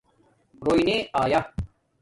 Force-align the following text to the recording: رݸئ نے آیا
رݸئ 0.65 0.81
نے 0.87 0.97
آیا 1.21 1.39